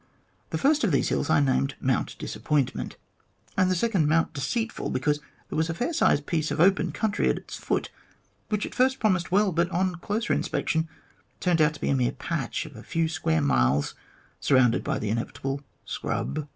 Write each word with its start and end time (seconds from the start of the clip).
The 0.49 0.57
first 0.57 0.83
of 0.83 0.91
these 0.91 1.09
hills 1.09 1.29
I 1.29 1.39
named 1.39 1.75
Mount 1.79 2.17
Disappointment, 2.17 2.95
and 3.55 3.69
the 3.69 3.75
second 3.75 4.07
Mount 4.07 4.33
Deceitful, 4.33 4.89
because 4.89 5.19
there 5.47 5.55
was 5.55 5.69
a 5.69 5.75
fair 5.75 5.93
sized 5.93 6.25
piece 6.25 6.49
of 6.49 6.59
open 6.59 6.91
country 6.91 7.29
at 7.29 7.37
its 7.37 7.55
foot, 7.55 7.91
which 8.49 8.65
at 8.65 8.73
first 8.73 8.97
promised 8.99 9.31
well, 9.31 9.51
but 9.51 9.69
on 9.69 9.97
closer 9.97 10.33
inspection 10.33 10.89
turned 11.39 11.61
out 11.61 11.75
to 11.75 11.79
be 11.81 11.91
a 11.91 11.95
mere 11.95 12.13
patch 12.13 12.65
of 12.65 12.75
a 12.75 12.81
few 12.81 13.07
square 13.07 13.41
miles 13.41 13.93
surrounded 14.39 14.83
by 14.83 14.97
the 14.97 15.11
inevitable 15.11 15.61
scrub. 15.85 16.47